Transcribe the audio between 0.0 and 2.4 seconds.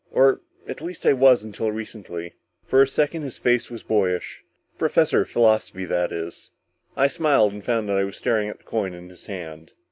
"Or at least I was until recently."